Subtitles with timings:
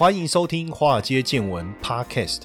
[0.00, 2.44] 欢迎收听《华尔街见闻》Podcast。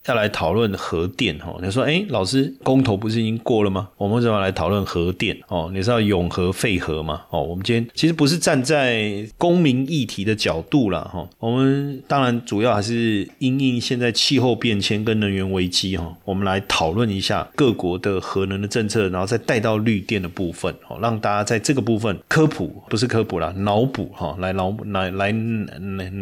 [0.11, 3.87] 要来讨论核电哈，你说哎，老师公投不是已经过了吗？
[3.95, 5.69] 我们怎么来讨论核电哦？
[5.73, 7.21] 你知道永和废核吗？
[7.29, 25.33] 哦，我们今天其实不是站在公民议题的角度了哈，我们当然主要还是因应现在气候变迁跟能源危机哈，我们来讨论一下各国的核能的政策，然后再带到绿电的部分哦，让大家在这个部分科普不是科普啦，脑补哈，来脑来来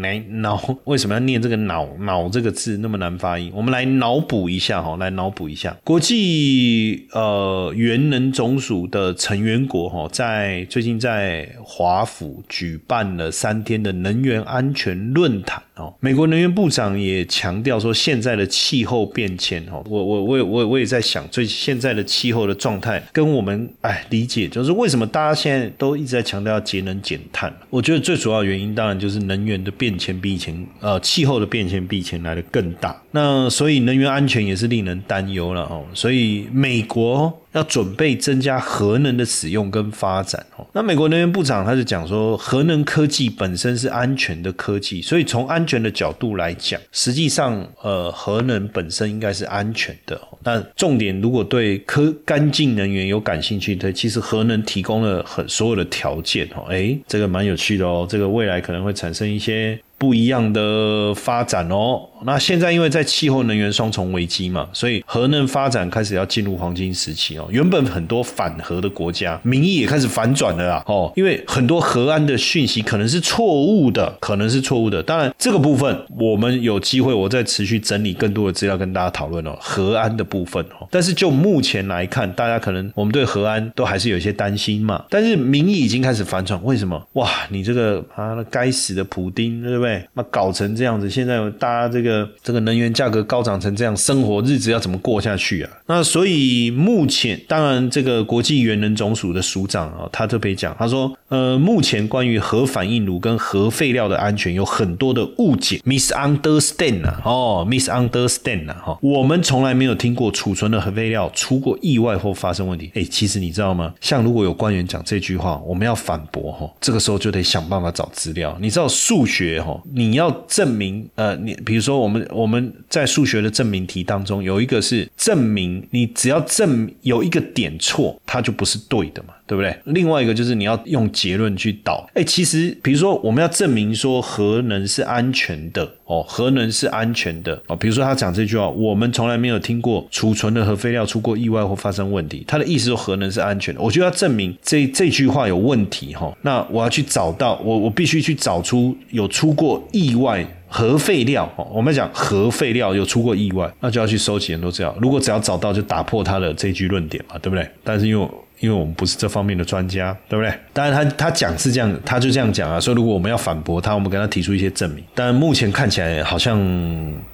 [0.02, 3.52] 来脑为什么要念这个脑脑这个字那么难发音？
[3.56, 3.70] 我们。
[3.70, 15.64] 来来脑补一下哈，来脑补一下，国际呃原能总署的成员国哈，在最近在华府举办了三天的能源安全论坛。
[15.80, 15.94] 哦。
[16.00, 27.52] 美国能源部长也强调说，现在的气候变迁哦，我我我我我也在想，最现在的气候的状态跟我们哎理解，就是为什么大家现在都一直在强调节能减碳？
[27.70, 33.02] 我觉得最主要原因当然就是能源的变迁比以前呃气候的变迁比以前来的更大。
[33.12, 40.66] 那所以能源安全也是令人担忧了哦，所以美国要准备增加核能的使用跟发展哦。
[40.73, 50.20] 那美国能源部长他就讲说，核能科技本身是安全的科技，所以从安全的角度来讲，实际上呃核能本身应该是安全的。
[50.43, 56.65] 那重点如果对科干净能源有感兴趣对，其实核能提供了很所有的条件哦。
[56.70, 59.80] 哎，这个蛮有趣的哦，这个未来可能会产生一些。
[59.99, 62.02] 不一样的发展哦。
[62.26, 67.48] 那现在因为在气候能源双重危机嘛，所以核能发展开始要进入黄金时期哦。
[67.49, 75.02] 原本很多反核的国家民意也开始反转了啦哦，因为很多核安的讯息可能是错误的，可能是错误的。
[75.04, 79.55] 当然这个部分我们有机会，我再持续整理更多的资料跟大家讨论哦。
[79.61, 85.05] 核安的部分哦，但是就目前来看，大家可能我们对核安都还是有些担心嘛。
[85.09, 87.02] 但是民意已经开始反转，为什么？
[87.14, 89.89] 哇，你这个啊，该死的普丁，对不对？
[90.14, 95.70] 那搞成这样子，现在大家这个这个能源价格高涨成这样，生活日子要怎么过下去啊？
[95.88, 112.92] 那所以目前，当然这个国际原能总署的署长啊，他特别讲，他说，呃，目前关于核反应炉跟核废料的安全有很多的误解，misunderstand 啊，哦，misunderstand 啊，哈，我们从来没有听过储存的核废料出过意外或发生问题。
[112.95, 113.94] 哎，其实你知道吗？
[114.02, 118.58] 像如果有官员讲这句话，我们要反驳哈，这个时候就得想办法找资料。
[118.61, 119.79] 你知道数学哈？
[119.94, 129.34] 你要证明，呃，你比如说我们我们在数学的证明题当中有一个是证明，你只要证有一个点错，它就不是对的嘛。
[129.50, 129.75] 对不对？
[129.86, 132.07] 另外一个就是你要用结论去导。
[132.13, 137.75] 哎，其实比如说我们要证明说核能是安全的哦，核能是安全的哦。
[137.75, 142.44] 比如说他讲这句话，我们从来没有听过储存的核废料出过意外或发生问题。
[142.48, 143.81] 他的意思说核能是安全的。
[143.81, 146.31] 我就要证明这这句话有问题哈。
[146.44, 151.68] 那我要去找到我我必须去找出有出过意外核废料哦。
[151.74, 154.95] 我们讲核废料有出过意外，那就要去收集很多资料。
[155.01, 157.68] 如果只要找到就打破他的这句论点嘛，对不对？
[157.83, 160.53] 但是因为因为我们不是这方面的专家，对不对？
[160.74, 162.80] 当然，他他讲是这样，他就这样讲啊。
[162.80, 165.03] 所以，如果我们要反驳他，我们跟他提出一些证明。
[165.15, 166.59] 但目前看起来好像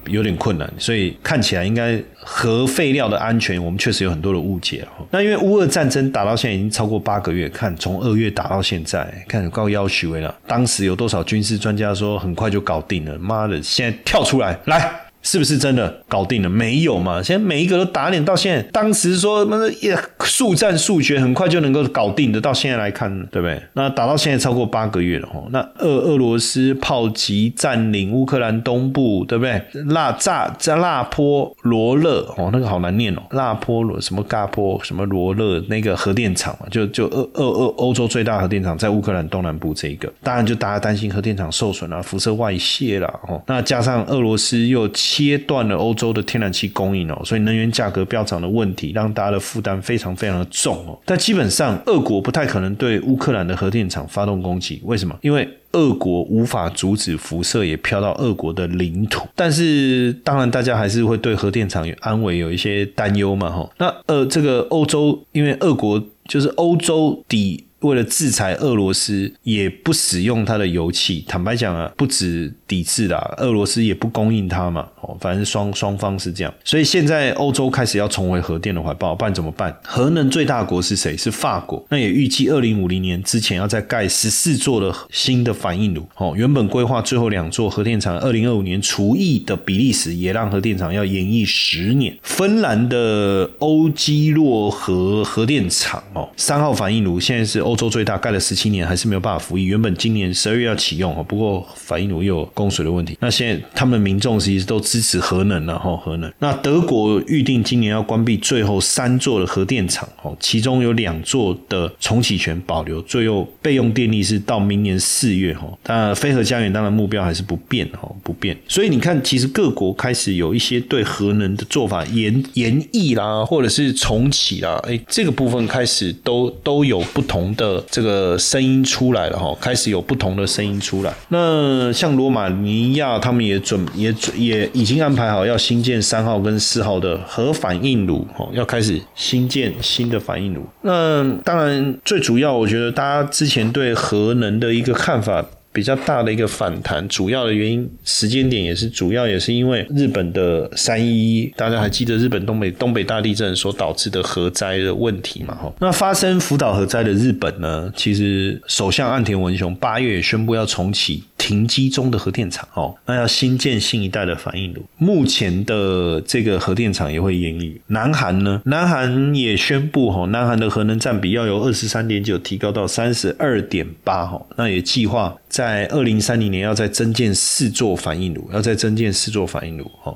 [0.06, 10.34] 有点困难，所以看起来应该核废料的安全，我们确实有很多的误解那因为乌俄战争打到现在已经超过八个月，看从二月打到现在，看有高要求了。
[10.46, 13.18] 当时有多少军事专家说很快就搞定了？
[13.18, 15.05] 妈的，现在跳出来来。
[15.26, 16.48] 是不是真的搞定了？
[16.48, 17.20] 没有嘛？
[17.20, 23.60] 现在每一个都打脸，到现在，当时说那也速战速决，很快就能够搞定的，到现在来看，对不对？
[23.72, 25.42] 那打到现在超过八个月了哈。
[25.50, 29.60] 那俄俄罗斯炮击占领乌克兰东部，对不对？
[29.88, 43.42] 拉炸在拉波罗勒哦，那个好难念哦，拉波罗什么嘎波什么罗勒那个核电厂嘛，就就俄俄俄欧洲最大核电厂在乌克兰东南部这一个，当然就大家担心核电厂受损啊，辐射外泄了哦。
[43.48, 44.88] 那加上俄罗斯又。
[45.24, 50.98] 切断了欧洲的天然气供应哦，所以能源价格飙涨的问题让大家的负担非常非常的重哦。
[51.04, 55.16] 但基本上，俄国不太可能对乌克兰的核电厂发动攻击，为什么？
[55.22, 59.26] 因为俄国无法阻止辐射也飘到俄国的领土。
[59.34, 63.70] 但是，当然大家还是会对核电厂有安危有一些担忧嘛，哈。
[63.78, 67.65] 那呃，这个欧洲因为俄国就是欧洲抵。
[67.86, 71.24] 为了制裁俄罗斯，也不使用它的油气。
[71.26, 74.86] 坦白讲啊，不止抵制啦，俄罗斯也不供应它嘛。
[75.00, 76.54] 哦，反正双双方是这样。
[76.64, 79.76] 所以现在欧洲开始要重回核电的怀抱，不然怎么办？
[79.84, 81.16] 核能最大国是谁？
[81.16, 81.84] 是法国。
[81.90, 86.06] 那也预计二零五零年之前要再盖十四座的新的反应炉。
[86.16, 92.16] 哦，原本规划最后两座核电厂二零二五年除役的比利时，也让核电厂要延役十年。
[92.22, 97.66] 芬兰的欧基洛核核电厂哦，三号反应炉现在是。
[97.66, 103.16] 欧洲最大盖了十七年还是没有办法服役，原本今年十二月要启用哦，不过反应炉又有供水的问题。
[103.20, 106.32] 那现在他们民众其实都支持核能了哈，核能。
[106.38, 115.66] 那德国预定今年要关闭最后三座的核电厂哦，其中有两座的重启权保留，最后备用电力是到明年四月哈。
[115.82, 118.56] 但飞核家园当然目标还是不变哈，不变。
[118.68, 127.46] 所以你看，其实各国开始有一些对核能的做法延延役啦，或者是重启啦，哎，这个部分开始都都有不同。
[127.56, 131.12] 的呃这个声音出来了哈，开始有不同的声音出来。
[131.28, 140.64] 那像罗马尼亚，他们也准也也已经安排好要新建三号跟四号的核反应炉，哈，要开始新建新的反应炉。
[140.82, 145.44] 那当然，最主要我觉得大家之前对核能的一个看法。
[145.76, 155.54] 比较大的一个反弹，主要的原因时间点也是主要也是因为日本的三一一，大家还记得日本东北东北大地震所导致的核灾的问题嘛？
[155.54, 167.80] 哈，那发生福岛核灾的日本呢，其实首相岸田文雄八月也宣布要重启停机中的核电厂，哦，那要新建新一代的反应炉，目前的这个核电厂也会延役。
[167.86, 175.32] 南韩呢，南韩也宣布，哈，南韩的核能占比要由二十三点九提高到三十二点八，哈，那也计划。
[175.48, 179.88] 在二零三零年，要再增建四座反应炉，要再增建四座反应炉。
[180.02, 180.12] 哈，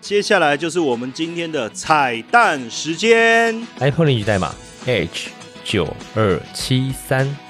[0.00, 4.54] 接下来就是我们今天的彩蛋时间，iPhone 领取代码
[4.86, 5.28] H
[5.62, 7.43] 九二七三。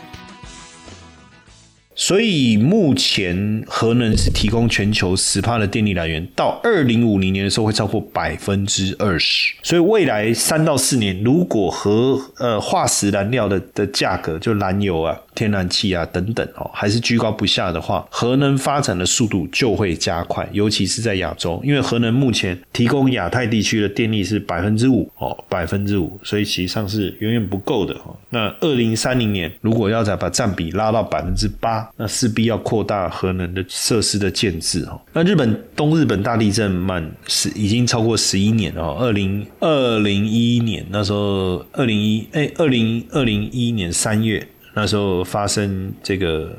[1.96, 9.54] 所以目前核能是提供全球十帕的电力来源，到二零五零年的时候会超过百分之二十。
[9.62, 28.16] 所以未来三到四年，如果核呃化石燃料的的价格，就燃油啊、天然气啊等等哦，还是居高不下的话，核能发展的速度就会加快，尤其是在亚洲，因为核能目前提供亚太地区的电力是百分之五哦，百分之五，所以实际上是远远不够的哦。
[28.30, 31.83] 那二零三零年如果要再把占比拉到百分之八。
[31.96, 35.00] 那势必要扩大核能的设施的建制哦。
[35.12, 46.50] 那日本东日本大地震满十已经超过十一年了，二零二零一一年那时候，二零一哎二零二零一一年三月那时候发生这个。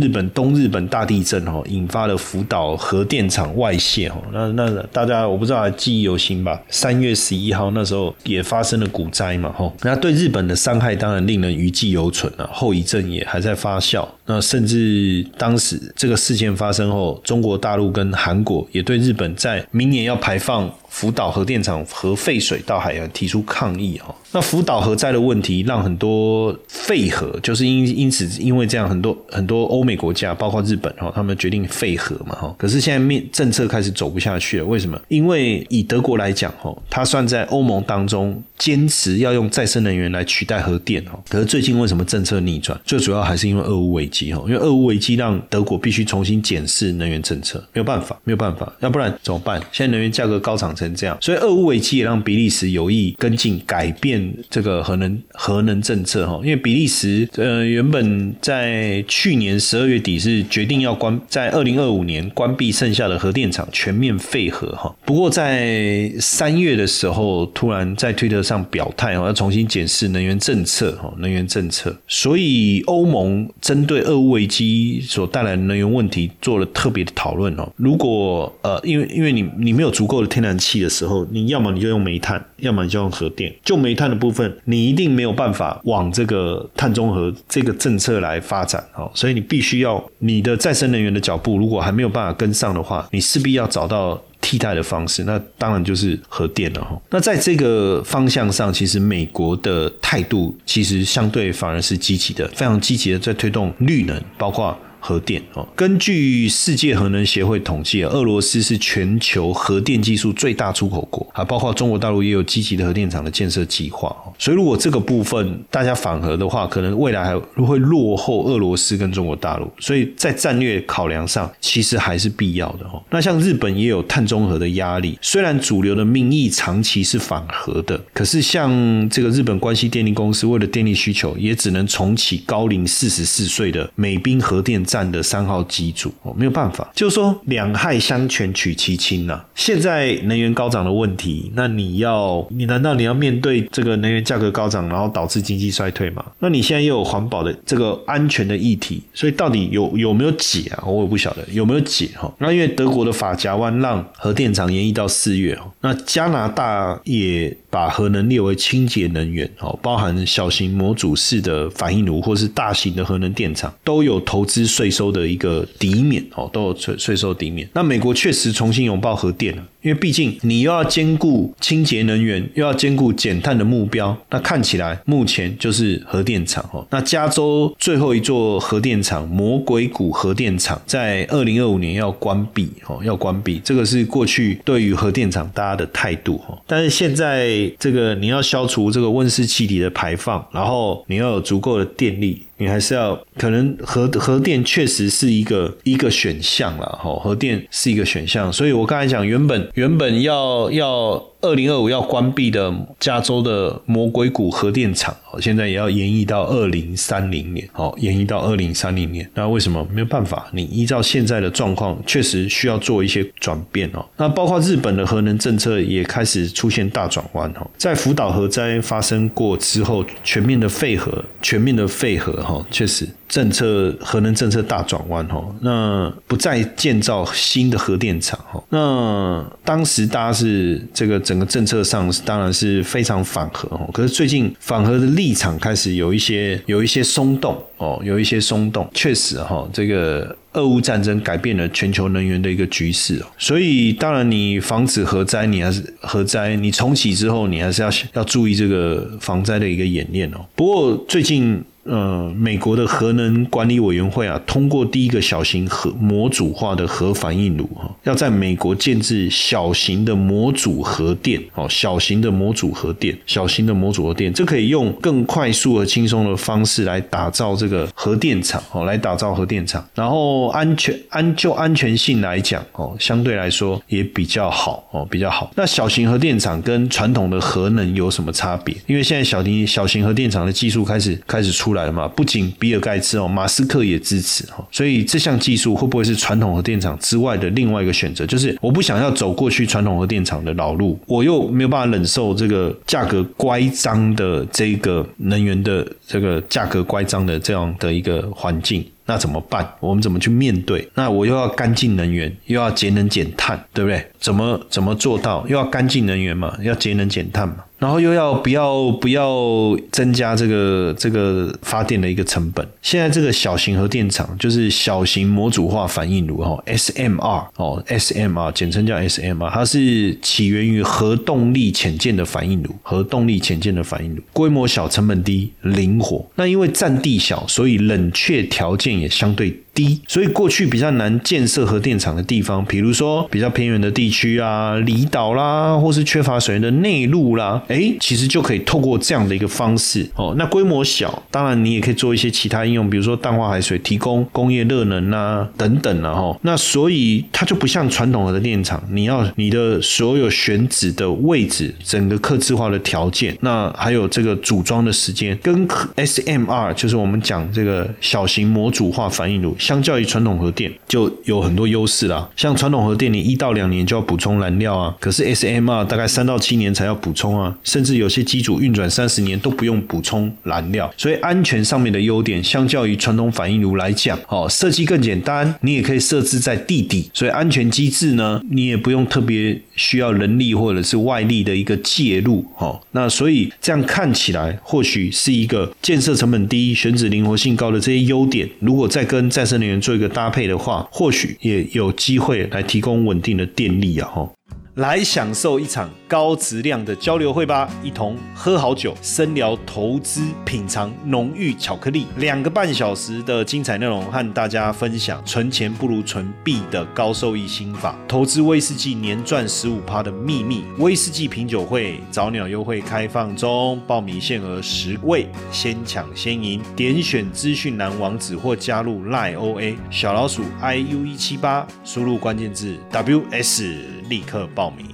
[0.00, 6.58] 日本东日本大地震哦，引发了福岛核电厂外泄哦，那那大家我不知道记忆犹新吧？
[6.70, 14.08] 三月十一号那时候也发生了股灾嘛哈，那对日本的伤害当然令人余悸犹存啊，后遗症也还在发酵。
[14.26, 24.14] 那甚至当时这个事件发生后，中国大陆跟韩国也对日本在明年要排放福岛核电厂核废水到海洋提出抗议哈。
[24.32, 29.64] 那福岛核灾的问题让很多废核，就是因因此因为这样很多很多。
[29.64, 35.00] 欧美国家包括日本哈，他们决定废核嘛哈，可是现在面政策开始走不下去了，为什么？
[35.08, 42.78] 因为以德国来讲哈，它算在欧盟当中坚持要用再生能源来取代核电哈，可是最近为什么政策逆转？
[42.84, 49.60] 最主要还是因为俄乌危机哈，因为俄乌危机让德国必须重新检视能源政策，没有办法，没有办法，要不然怎么办？
[49.72, 59.58] 现在能源价格高涨成这样，所以俄乌危机也让比利时有意跟进改变这个核能核能政策哈，因为比利时呃原本在去年。
[59.64, 64.94] 十二月底是决定要关在二零二五年关闭剩下的核电厂，全面废核哈。
[65.06, 71.96] 不过在三月的时候，突然在推特上表态哦，要重新检视能源政策哈，能源政策。
[72.06, 77.72] 所以欧盟针对俄乌危机所带来的能源问题做了特别的讨论哦。
[77.76, 83.54] 如果呃，因为因为你你没有足够的天然气的时候，你要么你就用煤炭，要么你就用核电。
[83.64, 89.44] 就煤炭的部分，你一定没有办法往这个碳中和这个政策来发展哦，所以你。
[89.54, 95.24] 必须要你的再生能源的脚步，如果还没有办法跟上的话，你势必要找到替代的方式。
[95.24, 97.00] 那当然就是核电了哈。
[97.08, 104.78] 那在这个方向上，其实美国的态度其实相对反而是积极的，非常积极的在推动绿能，包括。
[105.06, 105.68] 核电哦。
[105.76, 114.32] 根据世界核能协会统计啊，俄罗斯是全球核电技术最大出口国，还包括中国大陆也有积极的核电厂的建设计划哦。
[114.38, 119.70] 所以如果这个部分大家反核的话，可能未来还会落后俄罗斯跟中国大陆。
[119.78, 123.02] 所以在战略考量上，其实还是必要的哦。
[123.10, 139.44] 那像日本也有碳中和的压力，虽然主流的民意长期是反核的，可是像这个日本关西电力公司为了电力需求，也只能重启高龄四十四岁的美滨核电站的三号机组哦，没有办法，就是说两害相权取其轻呐。
[139.56, 146.24] 现在能源高涨的问题，那你要你难道你要面对这个能源价格高涨，然后导致经济衰退吗？
[146.38, 150.84] 那你现在又有环保的这个安全的议题，所以到底有有没有解啊？
[150.86, 152.32] 我也不晓得有没有解哈。
[152.38, 157.52] 那因为德国的法夹湾让核电厂延役到四月哦，那加拿大也。
[157.74, 167.66] 把核能列为清洁能源，哦，包含小型模组式的反应炉或是大型的核能电厂，都有投资税税收的一个抵免，哦，都有税税收抵免。
[167.72, 169.62] 那美国确实重新拥抱核电了。
[169.80, 176.86] 因为毕竟你又要兼顾清洁能源，又要兼顾减碳的目标，那看起来目前就是核电厂哦。
[176.90, 183.60] 那加州最后一座核电厂魔鬼谷核电厂在二零二五年要关闭哦，要关闭。
[183.62, 186.58] 这个是过去对于核电厂大家的态度哦。
[186.66, 192.42] 但是现在这个你要消除这个温室气体的排放，然后你要有足够的电力。
[192.56, 201.24] 你还是要可能核核电确实是一个一个选项了哈，核电是一个选项，所以我刚才讲原本原本要要。
[201.44, 209.30] 二零二五要关闭的加州的魔鬼谷核电厂，现在也要延役到二零三零年，好，延役到二零三零年。
[209.34, 210.46] 那为什么没有办法？
[210.52, 214.02] 你依照现在的状况，确实需要做一些转变哦。
[214.16, 217.70] 那包括日本的核能政策也开始出现大转弯哦。
[217.76, 223.08] 在福岛核灾发生过之后，全面的废核，全面的废核哈，确实。
[223.26, 250.46] 政策核能政策大转弯哈，那不再建造新的核电厂哈，那当时大家是这个整个政策上当然是非常反核哦，可是最近反核的立场开始有一些有一些松动哦，有一些松动，确实哈，这个俄乌战争改变了全球能源的一个局势哦，所以当然你防止核灾，你还是核灾，你重启之后，你还是要要注意这个防灾的一个演练哦。
[250.54, 251.64] 不过最近。
[251.84, 275.50] 呃，美国的核能管理委员会啊，通过第一个小型核模组化的核反应炉哈，要在美国建制小型的模组核电哦，小型的模组核电，小型的模组核电，这可以用更快速和轻松的方式来打造这个核电厂哦，来打造核电厂，然后安全安就安全性来讲哦，相对来说也比较好哦，比较好。
[275.54, 278.74] 那小型核电厂跟传统的核能有什么差别？
[278.86, 281.73] 因为现在小型小型核电厂的技术开始开始出。
[281.74, 282.08] 来了嘛？
[282.08, 288.24] 不仅比尔盖茨哦，马斯克也支持哈，所以这项技术会不会是传统核电厂之外的另外一个选择？
[288.26, 299.68] 就是我不想要走过去传统核电厂的老路，我又没有办法忍受这个价格乖张的这个能源的这个价格乖张的这样的一个环境，那怎么办？
[299.80, 300.88] 我们怎么去面对？
[300.94, 304.04] 那我又要干净能源，又要节能减碳，对不对？
[304.18, 305.44] 怎么怎么做到？
[305.46, 307.56] 又要干净能源嘛，要节能减碳嘛？
[307.84, 312.66] 然后又要不要不要增加这个这个发电的一个成本？
[312.80, 326.24] 现在这个小型核电厂就是小型模组化反应炉哈，SMR 哦，SMR 简称叫 SMR，它是起源于核动力潜舰的反应炉，核动力潜舰的反应炉，规模小，成本低，灵活。
[326.36, 329.60] 那因为占地小，所以冷却条件也相对。
[329.74, 340.34] 低，所以过去比较难建设核电厂的地方，比如说比较偏远的地区啊、离岛啦，或是缺乏水源的内陆啦，哎，其实就可以透过这样的一个方式哦。
[340.38, 346.38] 那规模小，当然你也可以做一些其他应用，比如说淡化海水提供工业热能啊等等了哈。
[346.42, 355.66] 那所以它就不像传统的电厂，你要你的所有选址的位置、整个刻字化的条件，那还有这个组装的时间，跟
[355.96, 359.56] SMR 就是我们讲这个小型模组化反应炉。
[359.64, 362.28] 相较于传统核电，就有很多优势啦。
[362.36, 370.92] 像传统核电，你一到两年就要补充燃料啊，可是 SMR 大概三到七年才要补充啊，甚至有些机组运转三十年都不用补充燃料。
[370.98, 394.08] 所以安全上面的优点，相较于传统反应炉来讲，哦，设计更简单，你也可以设置在地底，所以安全机制呢，你也不用特别需要人力或者是外力的一个介入，哦，那所以这样看起来，或许是一个建设成本低、选址灵活性高的这些优点，如果再跟再生能源做一个搭配的话，或许也有机会来提供稳定的电力啊！
[394.08, 394.30] 哈。
[394.74, 410.64] 来享受一场高质量的交流会吧，一同喝好酒，深聊投资，品尝浓郁巧克力，两个半小时的精彩内容，和大家分享存钱不如存币的高收益心法，投资威士忌年赚十五趴的秘密。
[410.78, 416.60] 威士忌品酒会早鸟优惠开放中，报名限额十位，先抢先赢。
[416.74, 423.76] 点选资讯栏网址或加入 Line OA 小老鼠 iu 一七八，输入关键字 WS，
[424.08, 424.93] 立刻报名。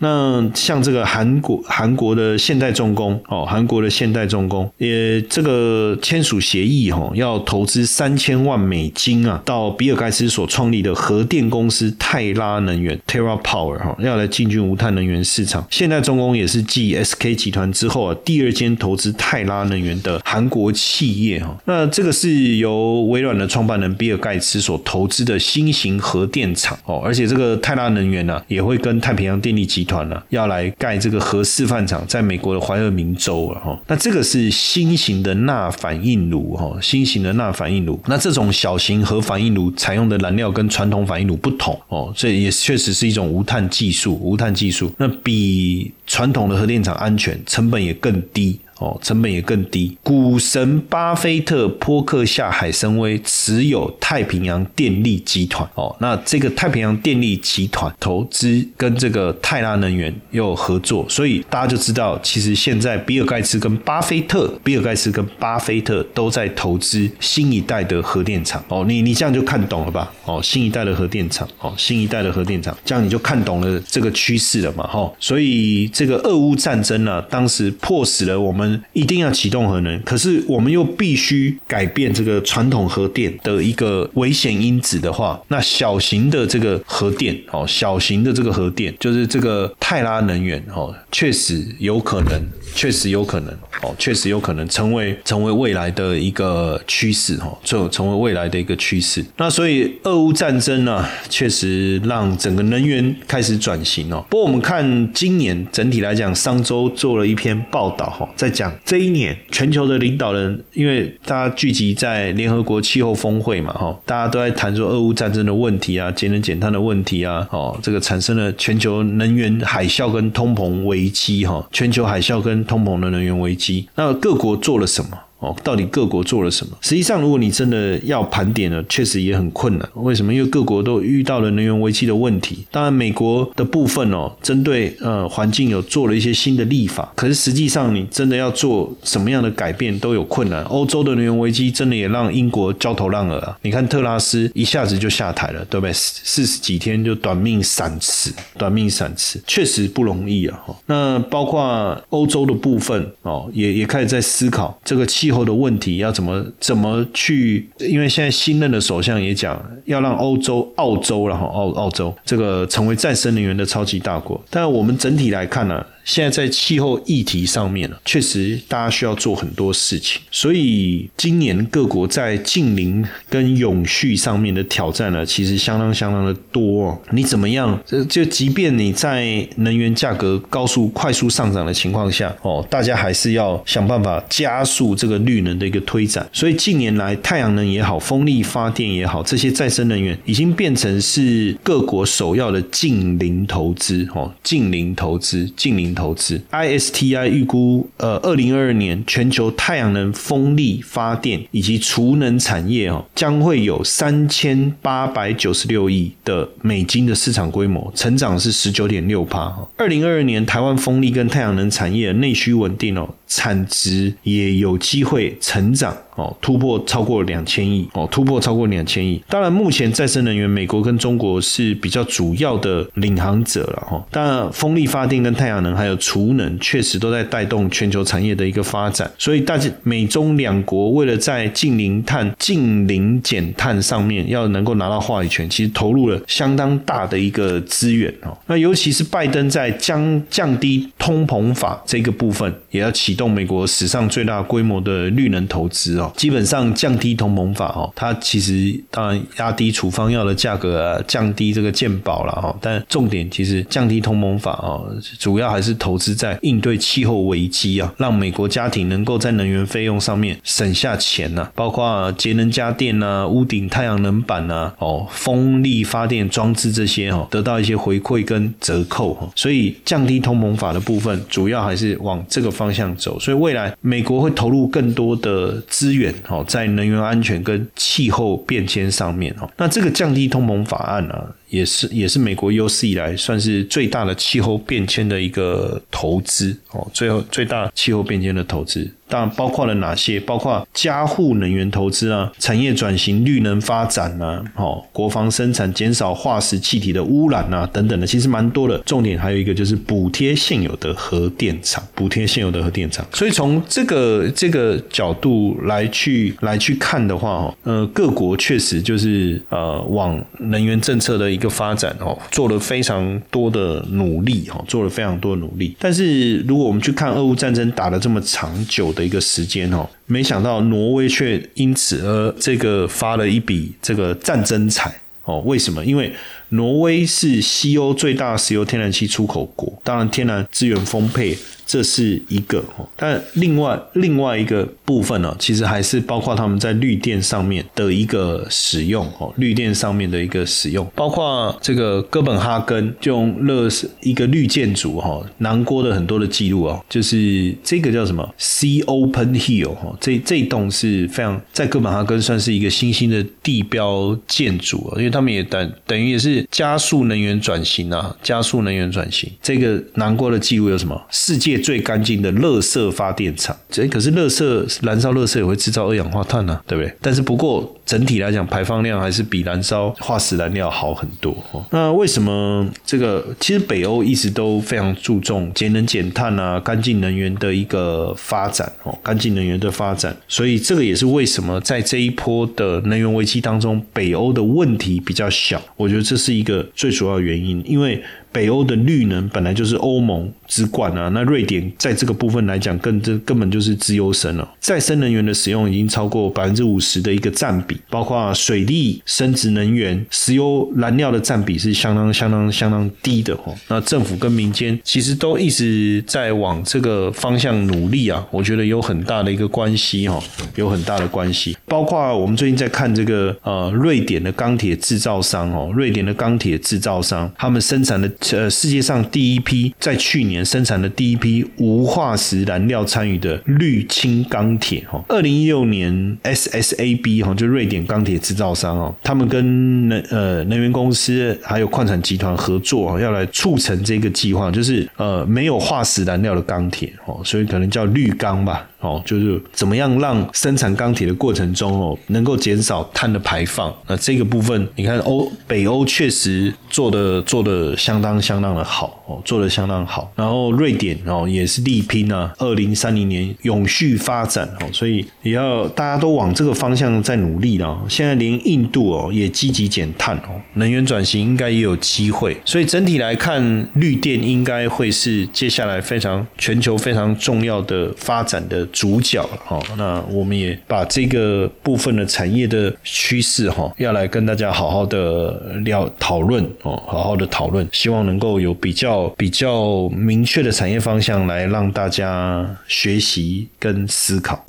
[0.00, 15.66] 那像这个韩国韩国的现代重工哦，韩国的现代重工也这个签署协议哈，要投资三千万美金啊，到比尔盖茨所创立的核电公司泰拉能源 （Terra Power） 哈，要来进军无碳能源市场。
[15.70, 21.54] 现代重工也是继 SK 集团之后啊，第二间投资泰拉能源的韩国企业哈。
[21.66, 33.76] 那这个是由微软的创办人比尔盖茨所投资的新型核电厂哦，而且这个泰拉能源呢，也会跟太平洋电力集团团了，要来盖这个核示范厂，在美国的怀俄明州了哈。
[33.88, 38.00] 那这个是新型的钠反应炉哈，新型的钠反应炉。
[38.06, 44.92] 那这种小型核反应炉采用的燃料跟传统反应炉不同哦，这也确实是一种无碳技术，无碳技术。
[44.96, 48.60] 那比传统的核电厂安全，成本也更低。
[48.80, 49.94] 哦，成本也更低。
[50.02, 55.68] 股神巴菲特、波克夏、海参崴持有太平洋电力集团。
[55.74, 68.64] 哦，那这个太平洋电力集团投资跟这个泰拉能源又合作，所以大家就知道，其实现在比尔盖茨跟巴菲特，比尔盖茨跟巴菲特都在投资新一代的核电厂。
[68.68, 70.10] 哦，你你这样就看懂了吧？
[70.24, 74.86] 哦，新一代的核电厂，哦，新一代的核电厂，这样你就看懂了这个趋势了嘛？
[74.86, 78.69] 哈，所以这个俄乌战争呢，当时迫使了我们。
[78.92, 99.24] 一定要启动核能，可是我们又必须改变这个传统核电的一个危险因子的话，那小型的这个核电哦，小型的这个核电就是这个泰拉能源哦，确实有可能，确实有可能哦，确实有可能成为成为未来的一个趋势哦，就成为未来的一个趋势。
[99.38, 104.24] 那所以俄乌战争呢，确实让整个能源开始转型哦。
[104.30, 108.59] 不过我们看今年整体来讲，上周做了一篇报道哈，在。
[108.60, 125.18] 讲这一年，全球的领导人，因为大家聚集在联合国气候峰会嘛，哈，大家都在谈说俄乌战争的问题啊，节能减碳的问题啊，哦，这个产生了全球能源海啸跟通膨危机，哈，全球海啸跟通膨的能源危机，那各国做了什么？
[125.40, 126.76] 哦，到底各国做了什么？
[126.82, 129.88] 实际上，如果你真的要盘点呢，确实也很困难。
[129.94, 130.32] 为什么？
[130.32, 132.66] 因为各国都遇到了能源危机的问题。
[132.70, 137.10] 当然，美国的部分哦，针对呃环境有做了一些新的立法。
[137.16, 140.62] 可是实际上，你真的要做什么样的改变都有困难。
[140.64, 143.56] 欧洲的能源危机真的也让英国焦头烂额啊！
[143.62, 145.92] 你看特拉斯一下子就下台了，对不对？
[145.94, 150.60] 四十几天就短命闪辞，短命闪辞，确实不容易啊！
[150.84, 155.29] 那包括欧洲的部分哦，也也开始在思考这个气。
[155.30, 157.68] 后的问题要怎么怎么去？
[157.78, 164.40] 因为现在新任的首相也讲，要让欧洲、澳洲然后澳澳洲这个成为再生能源的超级大国。
[164.50, 165.84] 但我们整体来看呢？
[166.10, 177.00] 现在在气候议题上面呢，确实大家需要做很多事情，所以今年各国在近邻跟永续上面的挑战呢，其实相当相当的多。
[177.12, 177.80] 你怎么样？
[178.08, 186.28] 就即便你在能源价格高速快速上涨的情况下，哦，大家还是要想办法加速这个绿能的一个推展。
[186.32, 194.04] 所以近年来，太阳能也好，风力发电也好，这些再生能源已经变成是各国首要的近邻投资。
[194.12, 195.94] 哦，近邻投资，近邻。
[196.00, 209.54] 投资，ISTI 预估，呃，二零二二年全球太阳能、风力发电以及储能产业哦，将会有三千八百九十六亿的美金的市场规模，成长是十九点六帕。
[209.76, 215.96] 二零二二年台湾风力跟太阳能产业内需稳定哦，产值也有机会成长。
[216.16, 219.22] 哦，突破超过两千亿哦，突破超过两千亿。
[219.26, 224.04] 当然，目前再生能源，美国跟中国是比较主要的领航者了哈。
[224.10, 229.10] 当然，风力发电跟太阳能还有储能，确实都在带动全球产业的一个发展。
[229.16, 238.36] 所以，大家美中两国为了在近零碳、近零减碳上面要能够拿到话语权，其实投入了相当大的一个资源哦。
[238.46, 243.30] 那尤其是拜登在将降低通膨法这个部分，也要启动。
[243.30, 281.14] 美国史上最大规模的绿能投资哦，基本上降低通膨法哦，它其实当然压低处方药的价格啊，降低这个健保了哈，但重点其实降低通膨法哦，主要还是投资在应对气候危机啊，让美国家庭能够在能源费用上面省下钱呐，包括节能家电呐、屋顶太阳能板呐、哦风力发电装置这些哦，得到一些回馈跟折扣哈，所以降低通膨法的部分主要还是往这个方向走，所以未来美国会投入更多的资源哦，在能源安全跟气候变迁上面哦，那这个降低通膨法案呢？
[281.50, 290.20] 也是也是美国有史以来算是最大的气候变迁的一个投资哦，最后最大气候变迁的投资，当然包括了哪些？
[290.20, 298.78] 包括加护能源投资啊，产业转型、绿能发展啊，哦，国防生产、减少化石气体的污染啊，等等的，其实蛮多的。
[298.86, 303.04] 重点还有一个就是补贴现有的核电厂，补贴现有的核电厂。
[303.12, 311.39] 所以从这个这个角度来去来去看的话，哦，呃，各国确实就是呃往能源政策的。
[311.40, 315.74] 一个发展哦，做了非常多的努力哦，做了非常多的努力。
[315.78, 325.40] 但是如果我们去看俄乌战争打了这么长久的一个时间哦，没想到挪威却因此而这个发了一笔这个战争财哦。
[325.46, 325.82] 为什么？
[325.82, 326.12] 因为
[326.50, 331.36] 挪威是西欧最大石油天然气出口国，当然天然资源丰沛。
[331.66, 332.64] 这是一个，
[332.96, 343.68] 但另外另外一个部分呢，其实还是包括他们在绿电上面的一个使用哦，绿电上面的一个使用，包括这个哥本哈根就用乐
[344.00, 361.58] 一个绿建筑哈，南郭的很多的记录哦，就是这个叫什么？C Open Hill 哈，这这栋是非常在哥本哈根算是一个新兴的地标建筑因为他们也等等于也是加速能源转型啊，加速能源转型，这个南郭的记录有什么世界？
[361.58, 366.92] 最干净的热色发电厂，这可是热色燃烧热色也会制造二氧化碳呢，对不对？
[367.00, 371.36] 但是不过整体来讲，排放量还是比燃烧化石燃料好很多。
[371.72, 373.34] 那为什么这个？
[373.40, 380.16] 其实北欧一直都非常注重节能减碳啊，干净能源的一个发展哦，干净能源的发展。
[380.28, 385.60] 所以这个也是为什么在这一波的能源危机当中，北欧的问题比较小。
[385.76, 388.00] 我觉得这是一个最主要的原因，因为。
[388.32, 394.48] 北欧的绿能本来就是欧盟之冠啊，那瑞典在这个部分来讲，更这根本就是资优生了。
[394.60, 403.54] 再生能源的使用已经超过百分之五十的一个占比，包括水利、生殖能源、石油燃料的占比是相当相当相当低的哦。
[403.68, 410.22] 那政府跟民间其实都一直在往这个方向努力啊，我觉得有很大的一个关系哈，
[410.54, 411.56] 有很大的关系。
[411.66, 418.08] 包括我们最近在看这个呃，瑞典的钢铁制造商哦，瑞典的钢铁制造商他们生产的。
[418.32, 438.66] 呃，世界上第一批在去年生产的第一批无化石燃料参与的绿氢钢铁哈，二零一六年 SSAB 哈，就瑞典钢铁制造商哦，他们跟能呃能源公司还有矿产集团合作要来促成这个计划，就是呃没有化石燃料的钢铁哦，所以可能叫绿钢吧。
[438.80, 443.70] 哦，就是怎么样让生产钢铁的过程中哦，能够减少碳的排放。
[443.86, 450.10] 那这个部分，你看欧北欧确实做的做的相当相当的好哦，做的相当好。
[450.16, 457.78] 然后瑞典哦也是力拼啊，二零三零年永续发展哦，所以也要大家都往这个方向在努力了。
[457.86, 462.34] 现在连印度哦也积极减碳哦，能源转型应该也有机会。
[462.46, 468.66] 所以整体来看，绿电应该会是接下来非常全球非常重要的发展的。
[468.72, 475.32] 主角哦，那我们也把这个部分的产业的趋势哈，要来跟大家好好的
[475.64, 484.44] 聊讨论哦，好好的讨论，希望能够有比较比较明确的产业方向来让大家学习跟思考。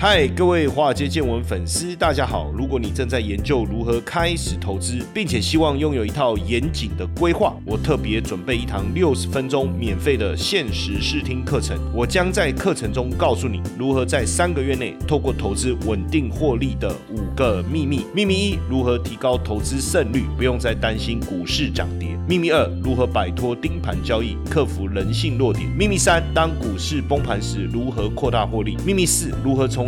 [0.00, 2.52] 嗨，各位华尔街见闻粉丝，大家好！
[2.56, 11.76] 如果你正在研究如何开始投资，并且希望拥有一套严谨的规划，我特别准备一堂六十分钟免费的限时试听课程。
[11.92, 18.06] 我将在课程中告诉你如何在三个月内透过投资稳定获利的五个秘密。
[18.14, 22.16] 秘密一：如何提高投资胜率，不用再担心股市涨跌。
[22.28, 25.68] 秘密二：如何摆脱盯盘交易，克服人性弱点。
[25.76, 28.76] 秘密三：当股市崩盘时，如何扩大获利。
[28.86, 29.87] 秘密四：如何从